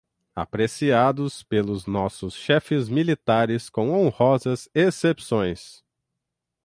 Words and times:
apreciados 0.35 1.43
pelos 1.43 1.85
nossos 1.85 2.33
chefes 2.33 2.89
militares 2.89 3.69
com 3.69 3.91
honrosas 3.91 4.67
excepções 4.73 5.83